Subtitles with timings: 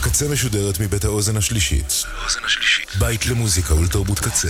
[0.00, 2.04] הקצה משודרת מבית האוזן השלישית.
[2.98, 4.48] בית למוזיקה ולתרבות קצה.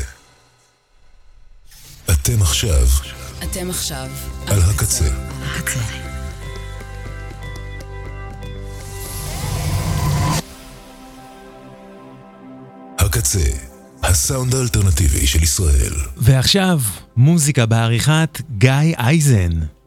[2.10, 2.86] אתם עכשיו
[3.44, 4.08] אתם עכשיו
[4.46, 5.04] על הקצה.
[5.42, 5.80] הקצה.
[12.98, 13.50] הקצה,
[14.02, 15.94] הסאונד האלטרנטיבי של ישראל.
[16.16, 16.80] ועכשיו,
[17.16, 19.79] מוזיקה בעריכת גיא אייזן.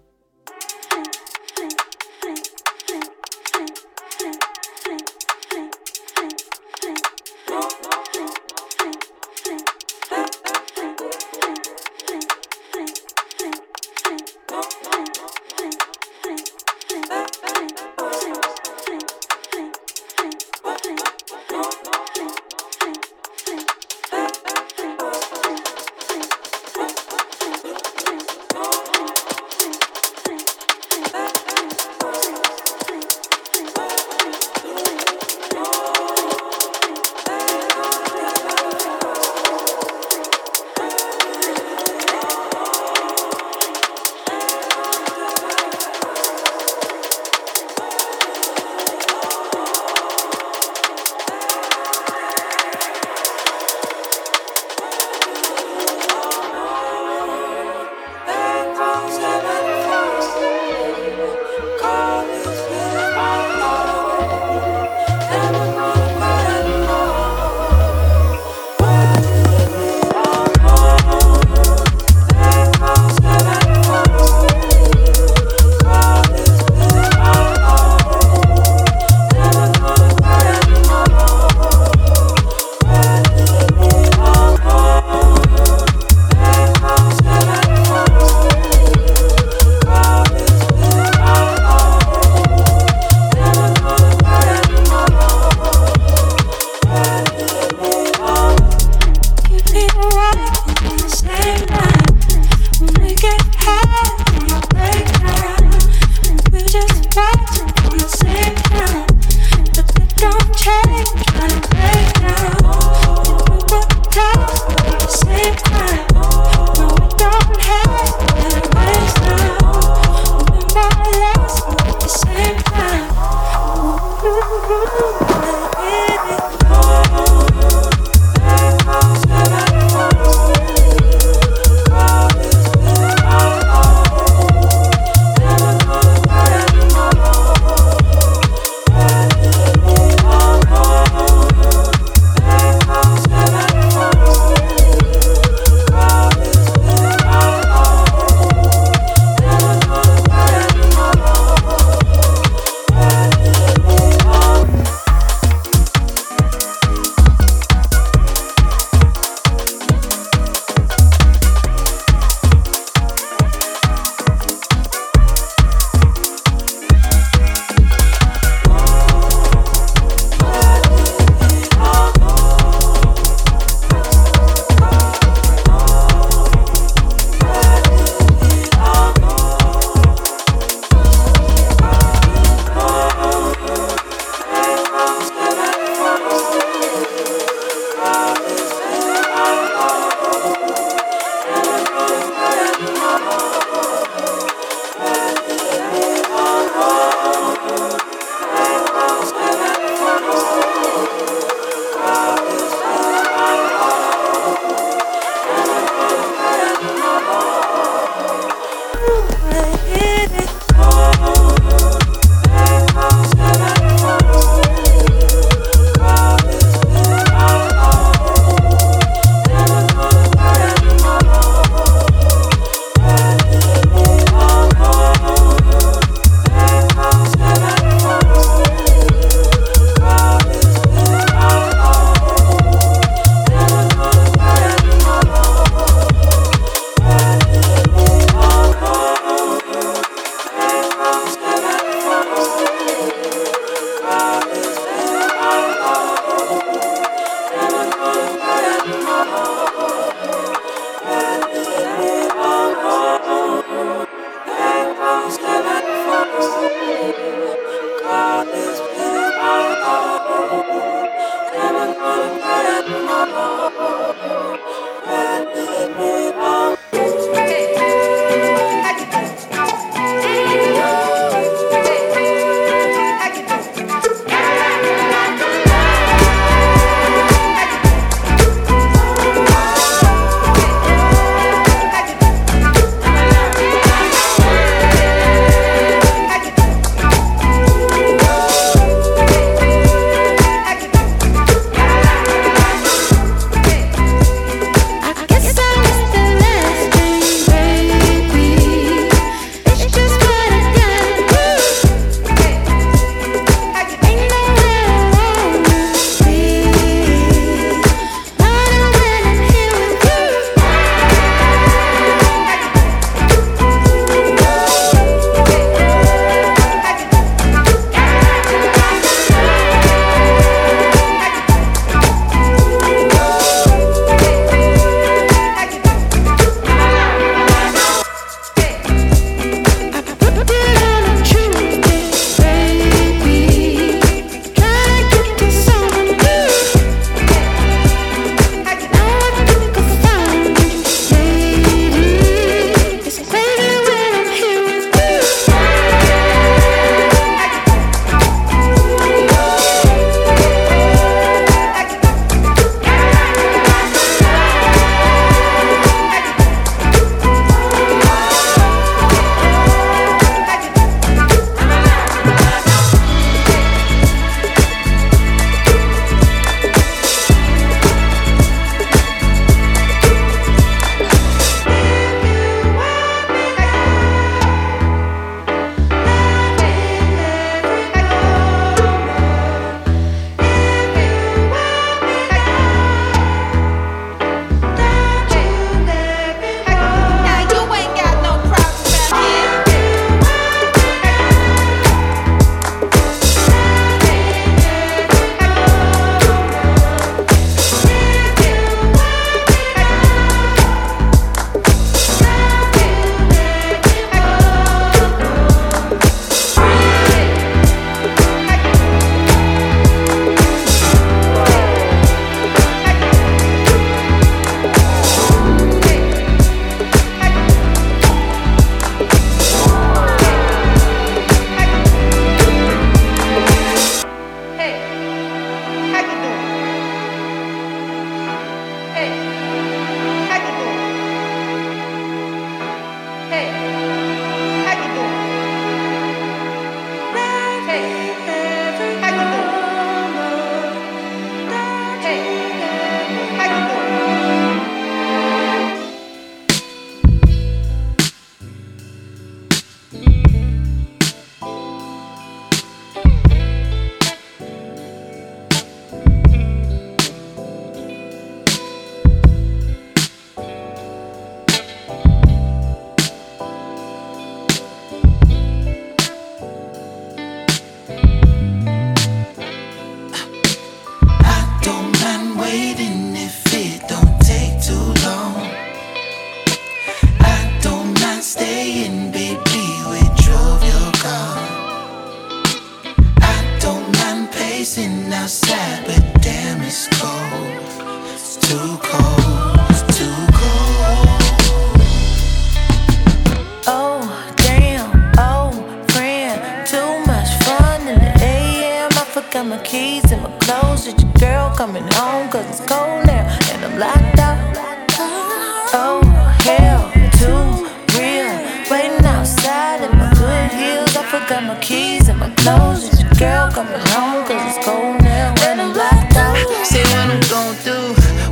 [512.04, 512.86] keys and my clothes.
[512.86, 514.26] it's your girl coming home?
[514.26, 516.38] Cause it's cold now when I'm locked out.
[516.66, 517.80] Say what I'm gon' do,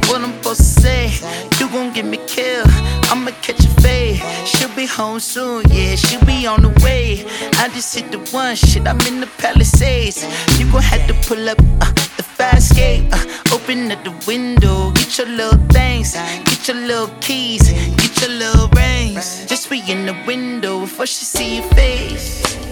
[0.08, 1.12] what I'm supposed to say.
[1.60, 2.68] You gon' get me killed,
[3.10, 4.22] I'ma catch a fade.
[4.46, 7.26] She'll be home soon, yeah, she'll be on the way.
[7.58, 10.24] I just hit the one shit, I'm in the Palisades.
[10.60, 11.60] You gon' have to pull up.
[11.82, 16.14] Uh, the fast gate, uh, open up the window, get your little things,
[16.46, 19.46] get your little keys, get your little rings.
[19.46, 22.71] Just be in the window before she see your face.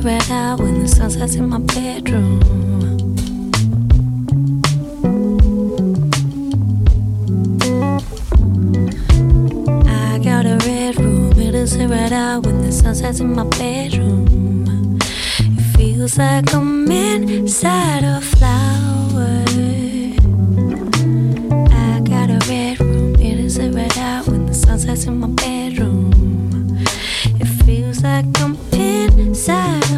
[0.00, 2.40] a red eye when the sun sets in my bedroom.
[9.86, 13.34] I got a red room, it is a red eye when the sun sets in
[13.34, 14.98] my bedroom.
[15.38, 19.44] It feels like I'm inside a flower.
[21.70, 23.92] I got a red room, it is a red
[24.26, 26.10] when the sun sets in my bedroom.
[27.40, 29.89] It feels like I'm inside.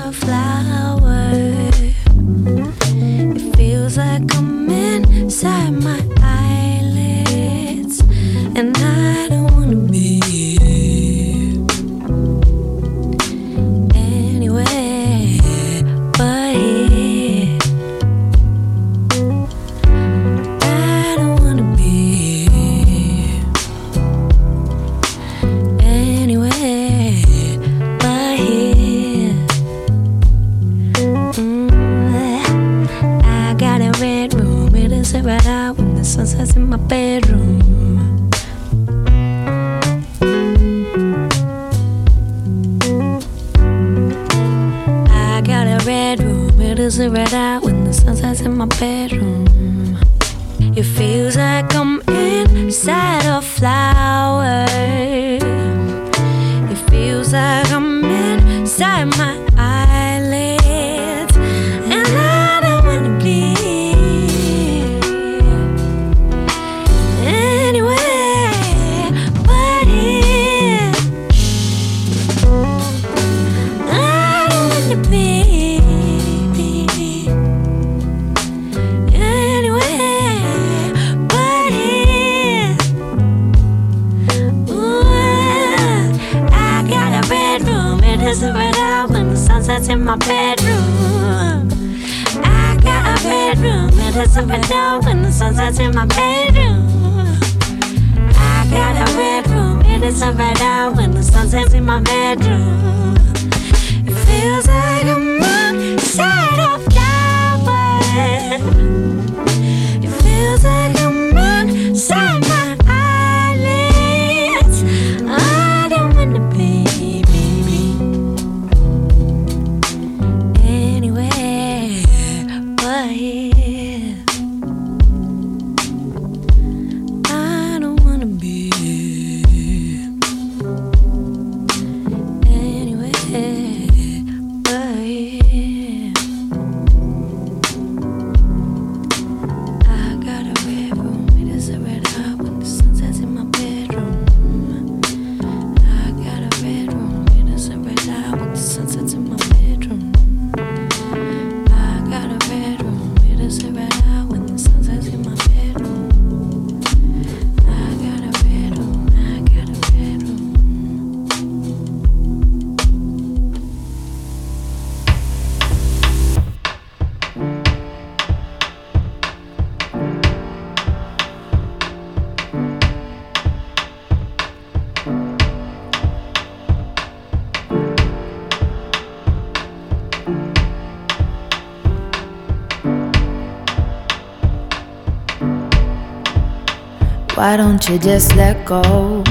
[187.52, 189.22] Why don't you just let go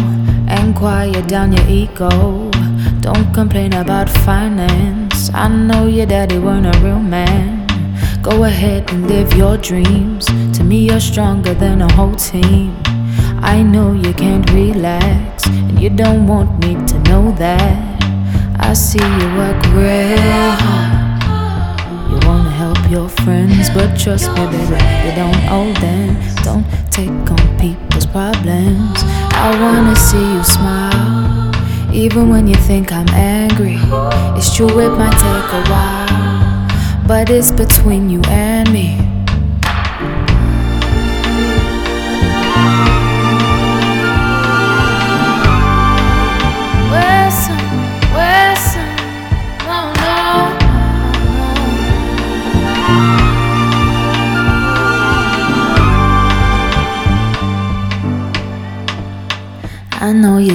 [0.48, 2.52] and quiet down your ego?
[3.00, 5.32] Don't complain about finance.
[5.34, 7.66] I know your daddy weren't a real man.
[8.22, 10.28] Go ahead and live your dreams.
[10.56, 12.78] To me, you're stronger than a whole team.
[13.42, 18.04] I know you can't relax, and you don't want me to know that.
[18.60, 22.12] I see you work real hard.
[22.12, 26.22] You wanna help your friends, but trust me, baby, you don't owe them.
[26.44, 27.42] Don't take on
[28.02, 29.04] people's problems.
[29.34, 31.52] I wanna see you smile,
[31.94, 33.78] even when you think I'm angry.
[34.38, 39.01] It's true, it might take a while, but it's between you and me.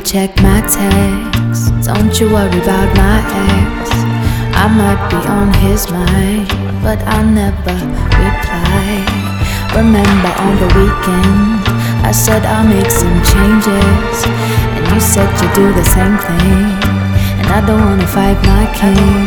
[0.06, 1.66] Check my texts.
[1.84, 3.90] Don't you worry about my ex.
[4.54, 6.46] I might be on his mind,
[6.80, 7.74] but I never
[8.14, 9.02] reply.
[9.74, 11.58] Remember on the weekend,
[12.06, 14.16] I said I'll make some changes,
[14.78, 16.70] and you said you'd do the same thing.
[17.42, 19.26] And I don't wanna fight my king.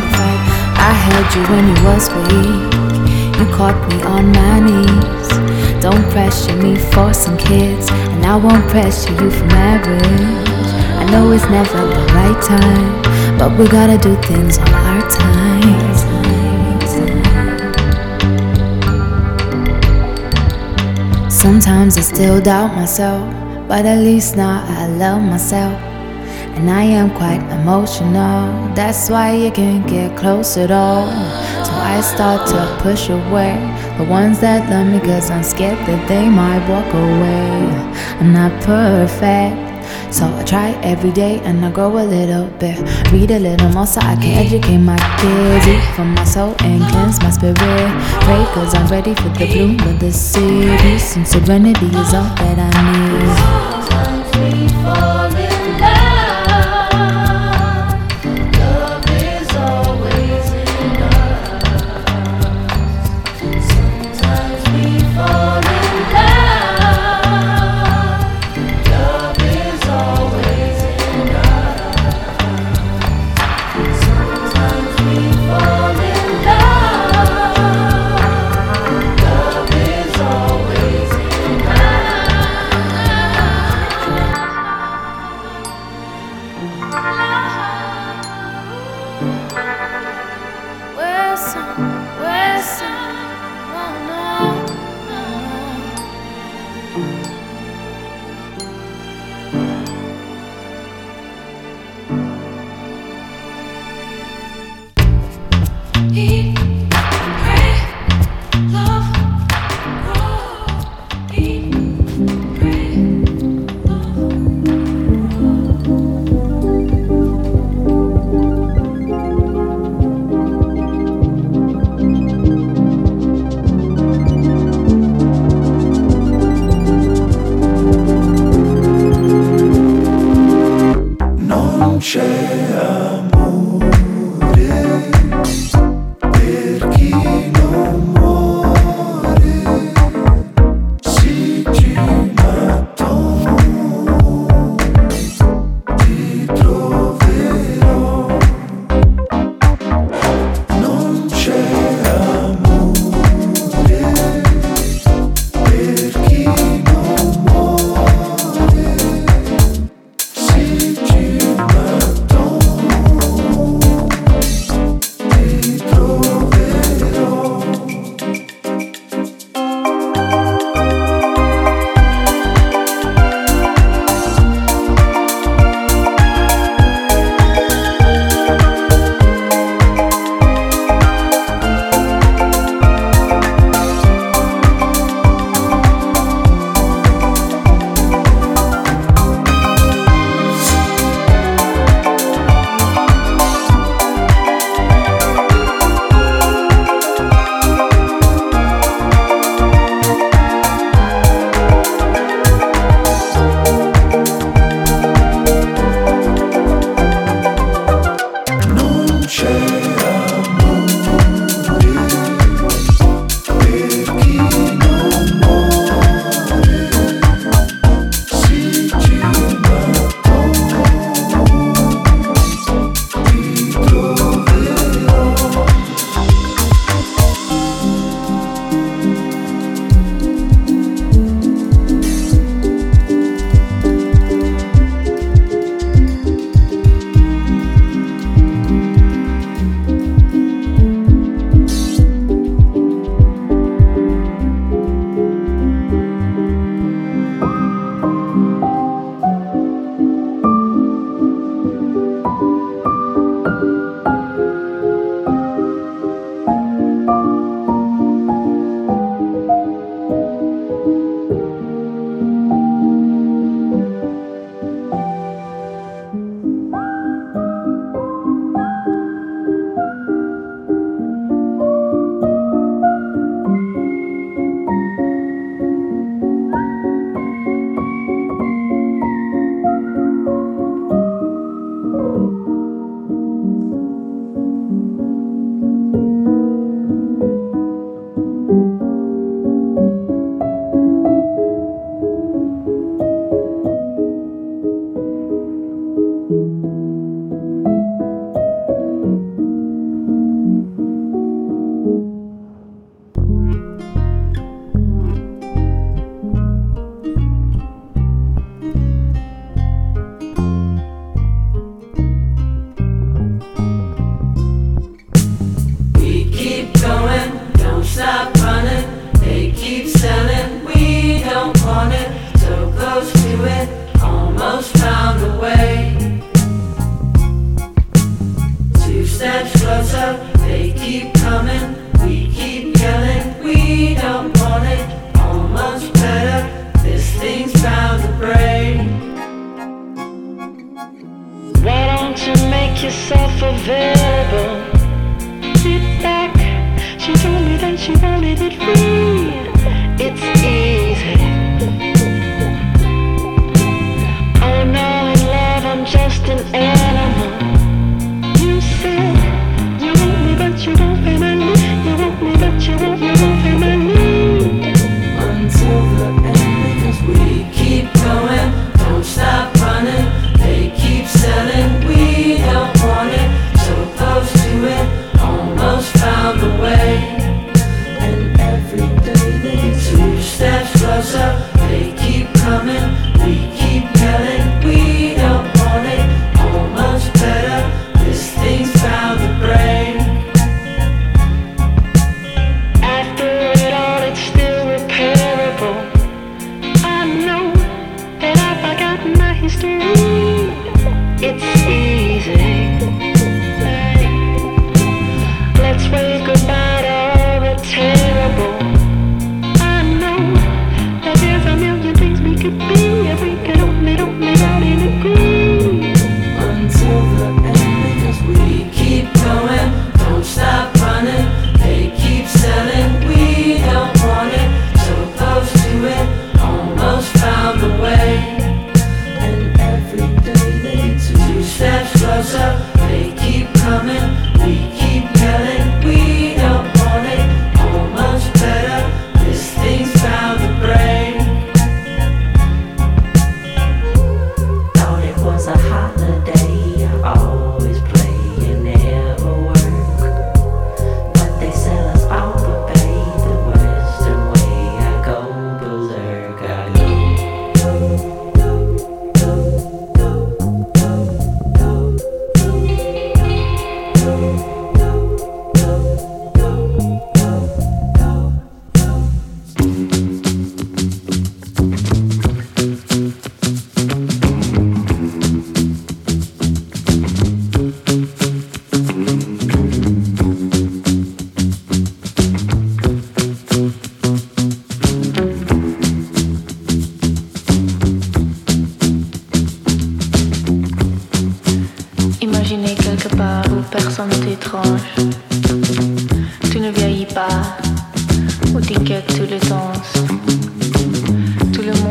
[0.80, 2.72] I held you when you was weak.
[3.36, 5.28] You caught me on my knees.
[5.82, 7.90] Don't pressure me for some kids.
[7.90, 10.59] And I won't pressure you for marriage.
[11.10, 13.02] Know it's never the right time,
[13.36, 15.30] but we gotta do things on our time.
[21.28, 23.26] Sometimes I still doubt myself,
[23.66, 25.72] but at least now I love myself.
[26.56, 31.06] And I am quite emotional, that's why you can't get close at all.
[31.64, 33.56] So I start to push away
[33.98, 37.70] the ones that love me, cause I'm scared that they might walk away.
[38.20, 39.69] I'm not perfect,
[40.12, 42.78] so I try every day and I grow a little bit.
[43.12, 45.66] Read a little more so I can educate my kids.
[45.66, 47.56] Eat from my soul and cleanse my spirit.
[47.56, 50.68] Pray cause I'm ready for the bloom of the city.
[51.16, 52.70] And serenity is all that I
[55.54, 55.59] need.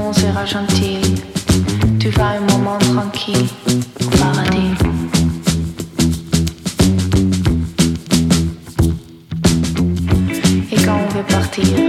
[0.09, 1.01] on sera gentil.
[1.99, 3.47] Tu vas un moment tranquille
[4.03, 4.73] au paradis.
[10.71, 11.88] Et quand on veut partir,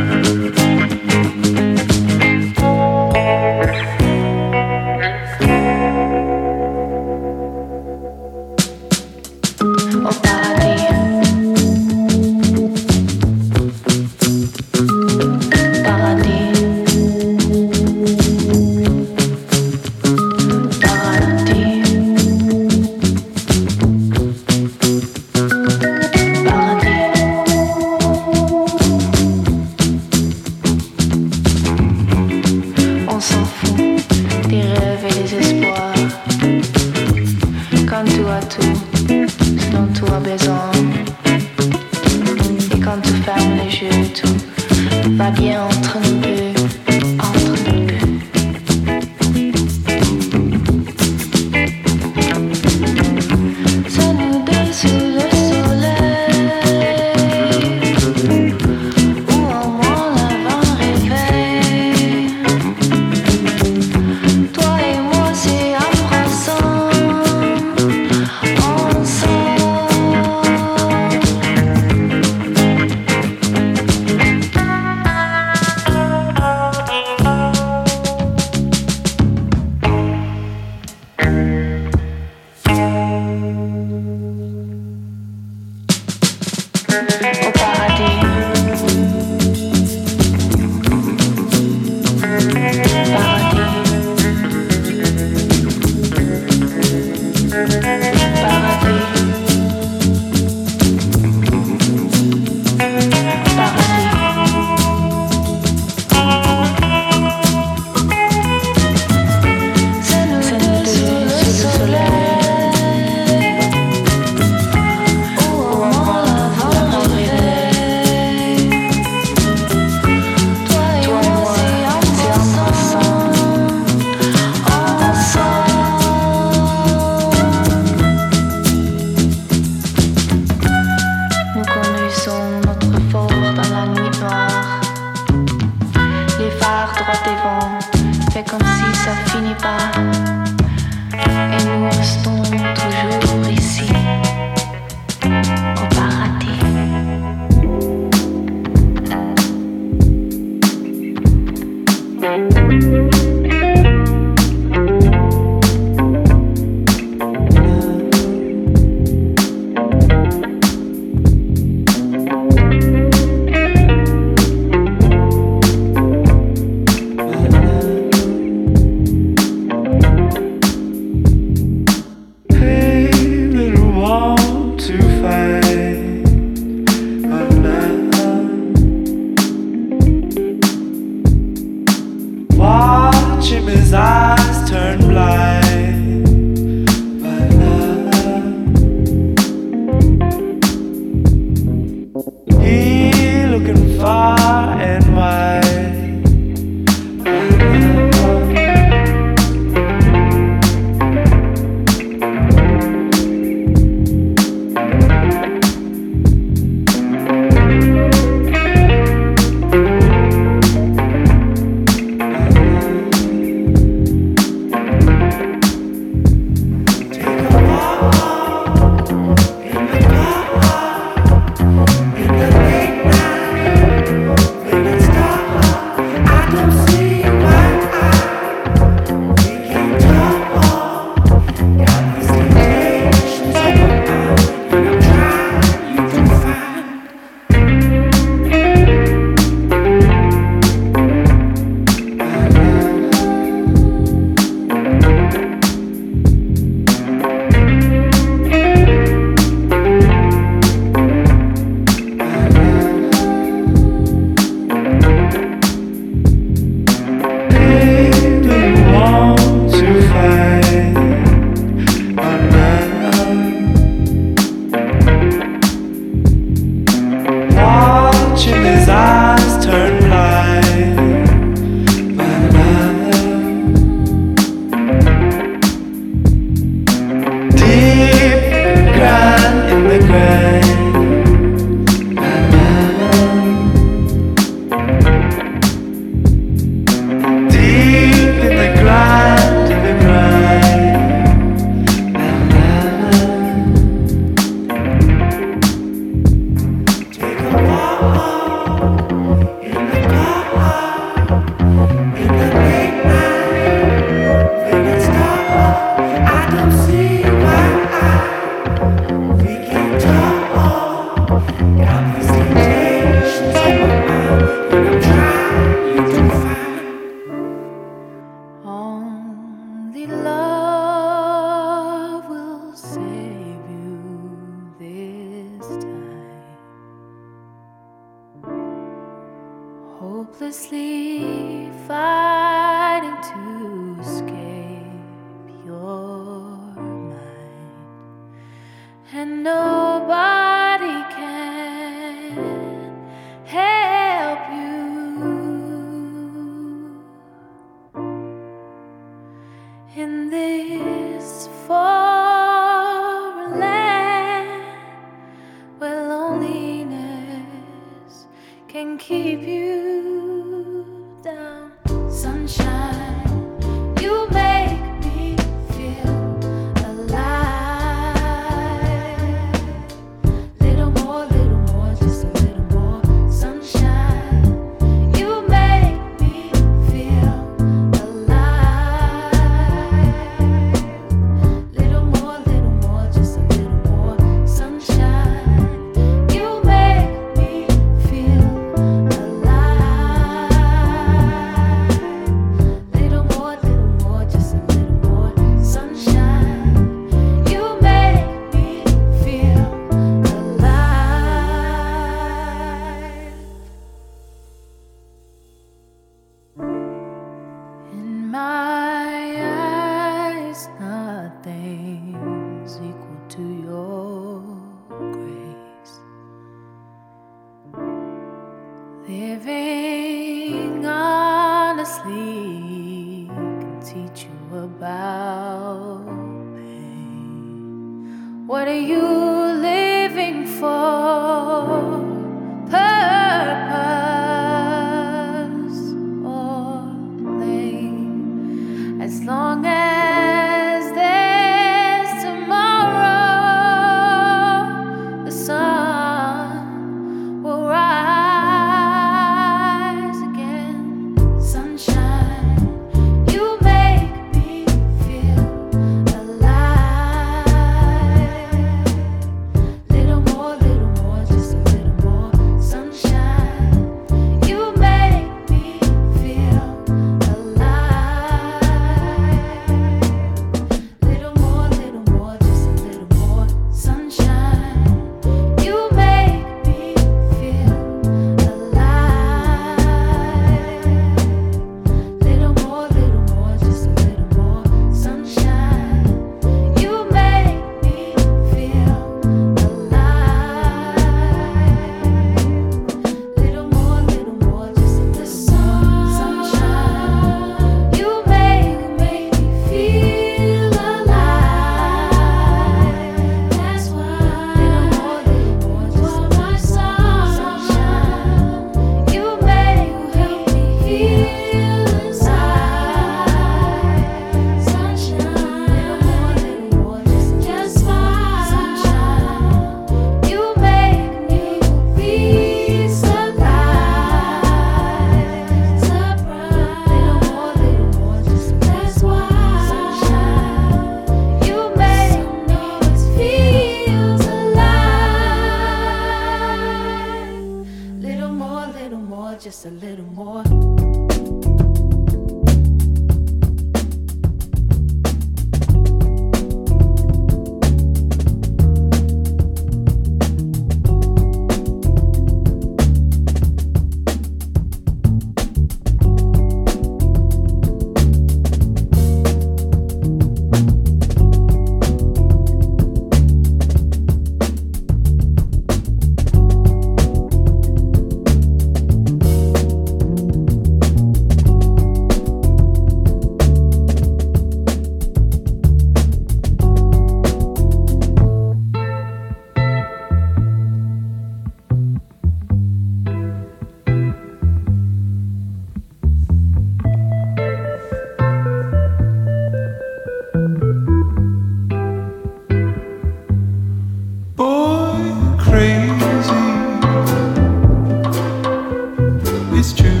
[599.61, 600.00] is true.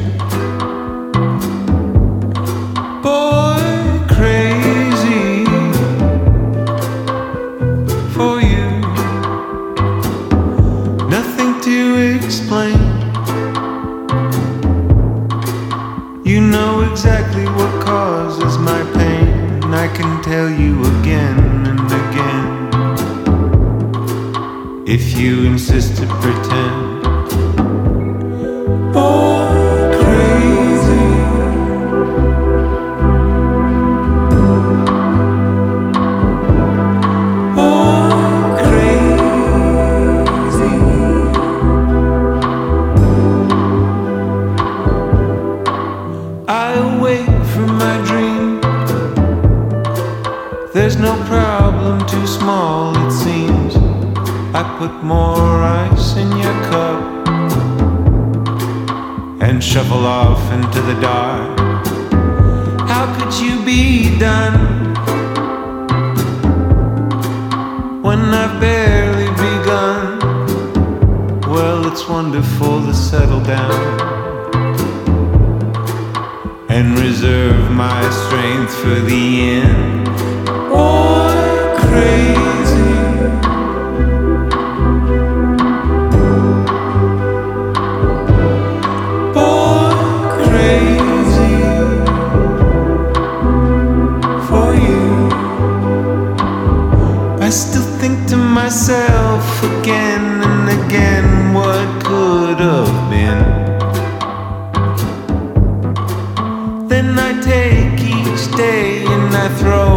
[108.61, 109.90] Day and I throw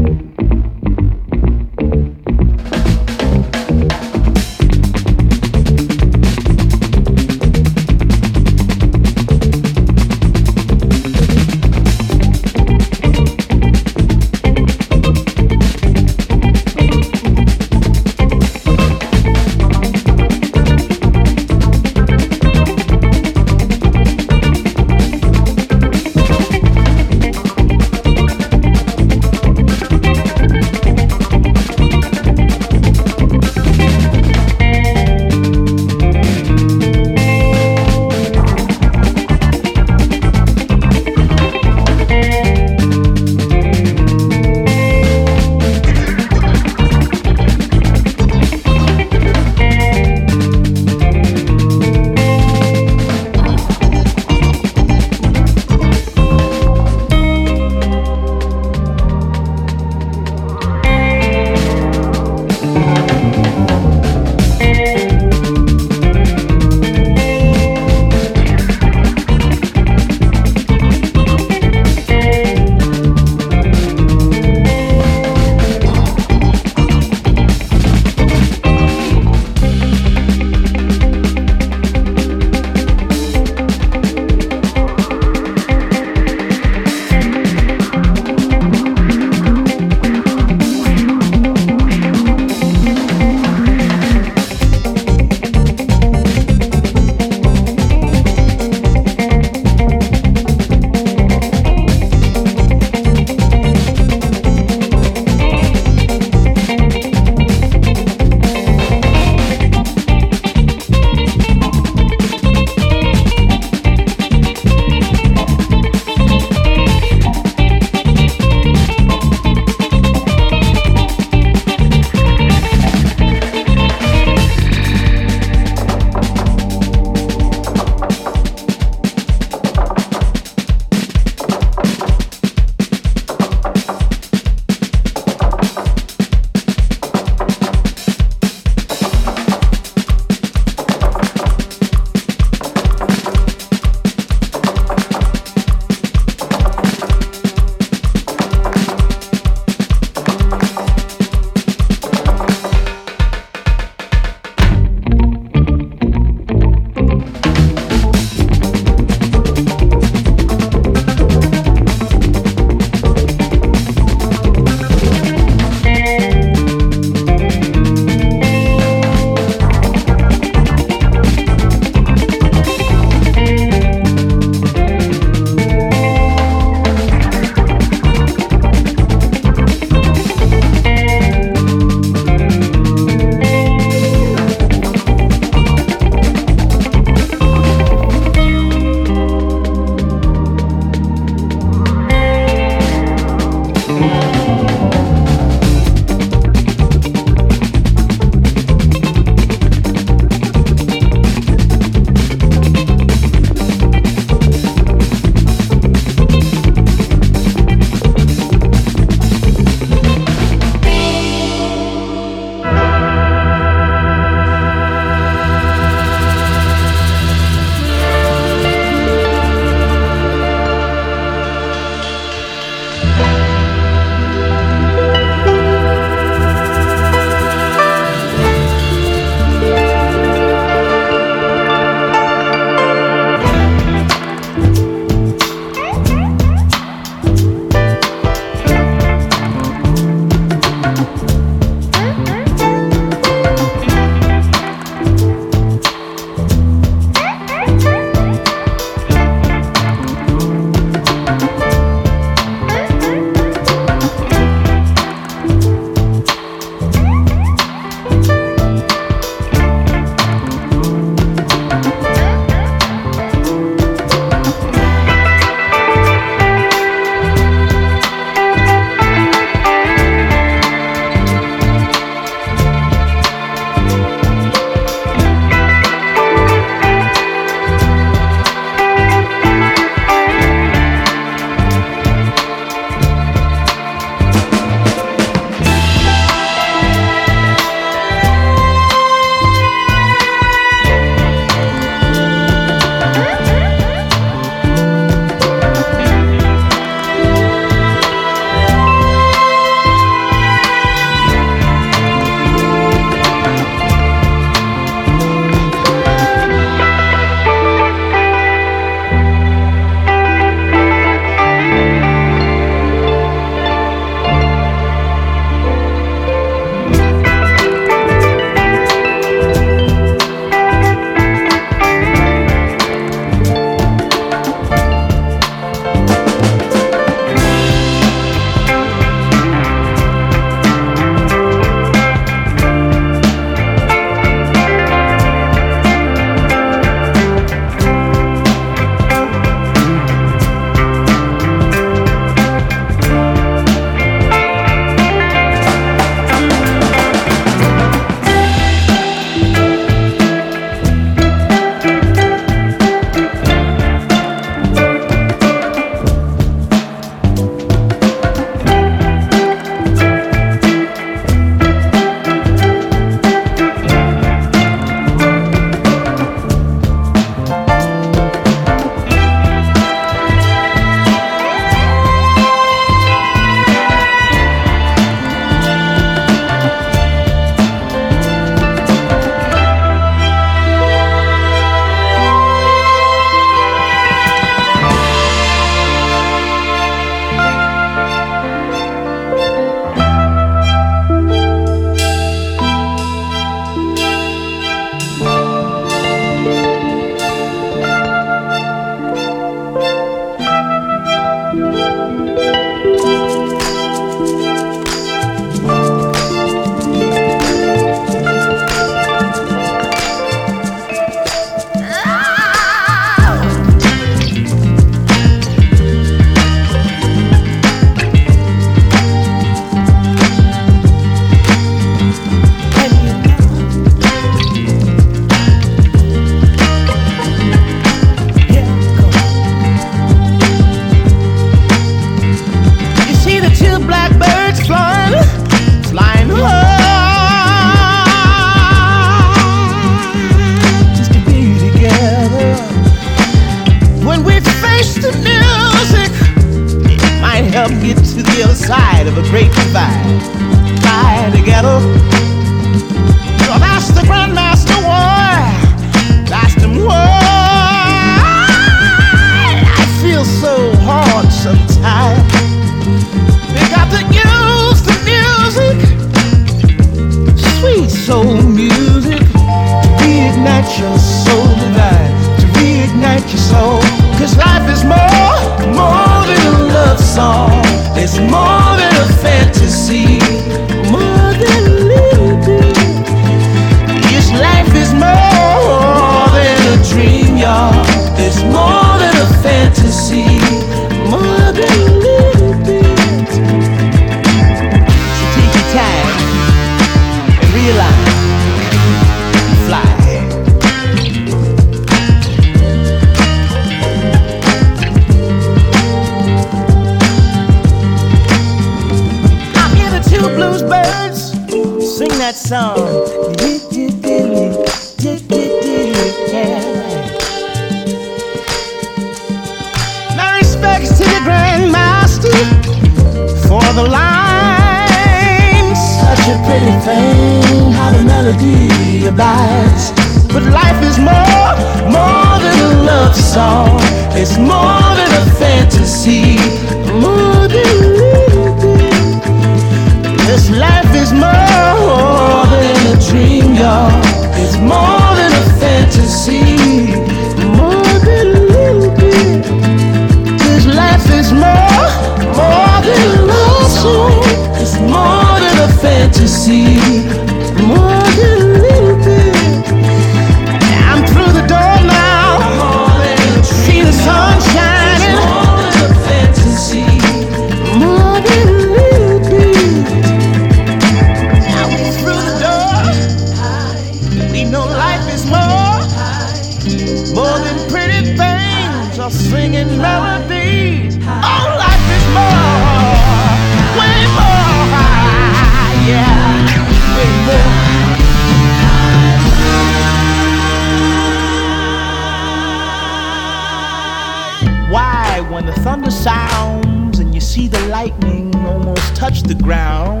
[596.06, 600.00] sounds and you see the lightning almost touch the ground.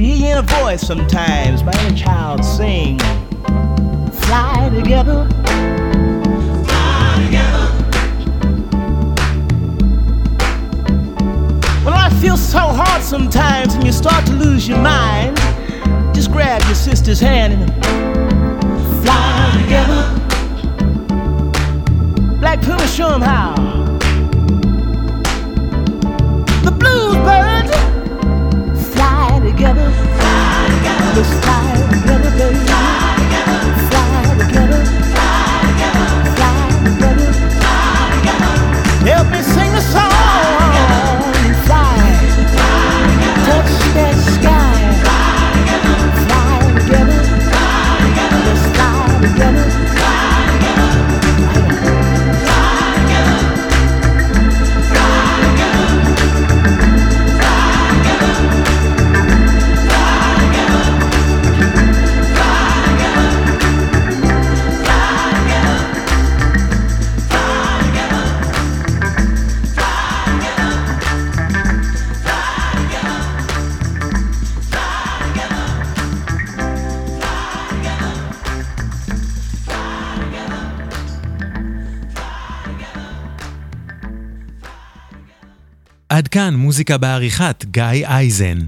[0.00, 2.98] You hear a voice sometimes, my inner child sing,
[4.24, 5.28] fly together.
[6.64, 7.66] Fly together.
[11.84, 15.36] Well, I feel so hard sometimes and you start to lose your mind.
[16.14, 17.70] Just grab your sister's hand and
[19.02, 20.00] fly together.
[22.40, 23.77] Black Puma, show 'em how.
[28.92, 33.07] Fly together, fly together, let's fly together, baby.
[86.28, 88.58] עד כאן מוזיקה בעריכת גיא אייזן.